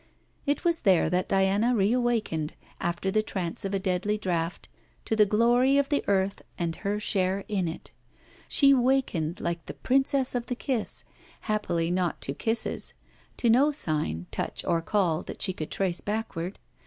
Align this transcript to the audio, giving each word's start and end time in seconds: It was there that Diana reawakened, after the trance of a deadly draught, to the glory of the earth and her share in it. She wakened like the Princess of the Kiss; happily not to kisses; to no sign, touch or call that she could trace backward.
It 0.47 0.65
was 0.65 0.79
there 0.79 1.11
that 1.11 1.29
Diana 1.29 1.75
reawakened, 1.75 2.55
after 2.79 3.11
the 3.11 3.21
trance 3.21 3.63
of 3.65 3.75
a 3.75 3.79
deadly 3.79 4.17
draught, 4.17 4.67
to 5.05 5.15
the 5.15 5.27
glory 5.27 5.77
of 5.77 5.89
the 5.89 6.03
earth 6.07 6.41
and 6.57 6.75
her 6.77 6.99
share 6.99 7.45
in 7.47 7.67
it. 7.67 7.91
She 8.47 8.73
wakened 8.73 9.39
like 9.39 9.63
the 9.67 9.75
Princess 9.75 10.33
of 10.33 10.47
the 10.47 10.55
Kiss; 10.55 11.03
happily 11.41 11.91
not 11.91 12.19
to 12.21 12.33
kisses; 12.33 12.95
to 13.37 13.47
no 13.47 13.71
sign, 13.71 14.25
touch 14.31 14.65
or 14.65 14.81
call 14.81 15.21
that 15.21 15.43
she 15.43 15.53
could 15.53 15.69
trace 15.69 16.01
backward. 16.01 16.57